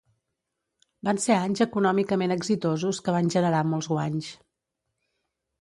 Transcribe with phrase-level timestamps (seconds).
[1.07, 4.35] Van ser anys econòmicament exitosos que van generar molts guanys.